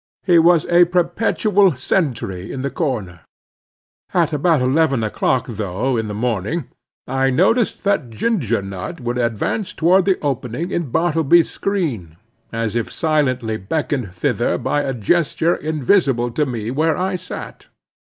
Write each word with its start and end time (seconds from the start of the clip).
He 0.23 0.39
was 0.39 0.65
a 0.65 0.85
perpetual 0.85 1.75
sentry 1.75 2.51
in 2.51 2.63
the 2.63 2.71
corner. 2.71 3.19
At 4.15 4.33
about 4.33 4.59
eleven 4.59 5.03
o'clock 5.03 5.45
though, 5.47 5.95
in 5.95 6.07
the 6.07 6.15
morning, 6.15 6.69
I 7.05 7.29
noticed 7.29 7.83
that 7.83 8.09
Ginger 8.09 8.63
Nut 8.63 8.99
would 8.99 9.19
advance 9.19 9.75
toward 9.75 10.05
the 10.05 10.17
opening 10.23 10.71
in 10.71 10.89
Bartleby's 10.89 11.51
screen, 11.51 12.17
as 12.51 12.75
if 12.75 12.91
silently 12.91 13.57
beckoned 13.57 14.11
thither 14.15 14.57
by 14.57 14.81
a 14.81 14.95
gesture 14.95 15.53
invisible 15.55 16.31
to 16.31 16.47
me 16.47 16.71
where 16.71 16.97
I 16.97 17.15
sat. 17.15 17.67